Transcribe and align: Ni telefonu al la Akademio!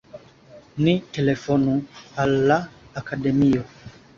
Ni 0.87 0.93
telefonu 1.17 1.75
al 2.25 2.35
la 2.53 2.59
Akademio! 3.03 3.71